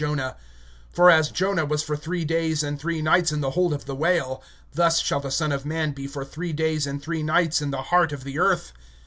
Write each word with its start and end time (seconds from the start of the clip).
(40)For 0.95 1.11
as 1.13 1.29
Jonah 1.29 1.63
was 1.63 1.83
three 1.83 2.25
days 2.25 2.63
and 2.63 2.79
three 2.79 3.03
nights 3.03 3.31
in 3.31 3.41
the 3.41 3.51
belly 3.51 3.75
of 3.75 3.85
the 3.85 3.95
fish, 3.95 4.23
so 4.73 4.89
shall 4.89 5.19
the 5.19 5.29
Son 5.29 5.51
of 5.51 5.63
man 5.63 5.91
be 5.91 6.07
three 6.07 6.53
days 6.53 6.87
and 6.87 7.03
three 7.03 7.21
nights 7.21 7.61
in 7.61 7.69
the 7.69 7.83
heart 7.83 8.11
of 8.11 8.23
the 8.23 8.39
earth. 8.39 8.73